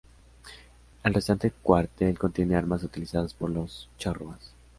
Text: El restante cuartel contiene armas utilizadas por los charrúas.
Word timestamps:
El 1.03 1.13
restante 1.13 1.51
cuartel 1.51 2.17
contiene 2.17 2.55
armas 2.55 2.81
utilizadas 2.83 3.35
por 3.35 3.51
los 3.51 3.87
charrúas. 3.99 4.55